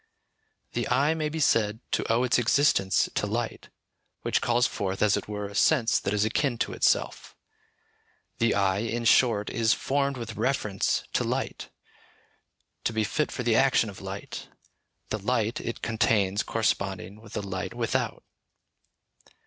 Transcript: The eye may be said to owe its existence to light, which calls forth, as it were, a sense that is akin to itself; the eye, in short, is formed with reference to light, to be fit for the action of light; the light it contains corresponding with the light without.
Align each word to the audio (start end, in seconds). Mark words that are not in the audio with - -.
The 0.73 0.89
eye 0.89 1.13
may 1.13 1.29
be 1.29 1.39
said 1.39 1.79
to 1.91 2.11
owe 2.11 2.23
its 2.23 2.39
existence 2.39 3.07
to 3.13 3.27
light, 3.27 3.69
which 4.23 4.41
calls 4.41 4.65
forth, 4.65 4.99
as 5.03 5.15
it 5.15 5.27
were, 5.27 5.45
a 5.45 5.53
sense 5.53 5.99
that 5.99 6.11
is 6.11 6.25
akin 6.25 6.57
to 6.57 6.73
itself; 6.73 7.35
the 8.39 8.55
eye, 8.55 8.79
in 8.79 9.05
short, 9.05 9.51
is 9.51 9.75
formed 9.75 10.17
with 10.17 10.37
reference 10.37 11.03
to 11.13 11.23
light, 11.23 11.69
to 12.83 12.93
be 12.93 13.03
fit 13.03 13.31
for 13.31 13.43
the 13.43 13.55
action 13.55 13.91
of 13.91 14.01
light; 14.01 14.47
the 15.09 15.19
light 15.19 15.61
it 15.61 15.83
contains 15.83 16.41
corresponding 16.41 17.21
with 17.21 17.33
the 17.33 17.43
light 17.43 17.75
without. 17.75 18.23